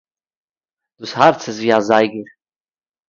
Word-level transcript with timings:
דאָס 0.99 1.13
האַרץ 1.17 1.41
איז 1.49 1.57
ווי 1.59 1.71
אַ 1.77 1.85
זייגער. 1.87 2.27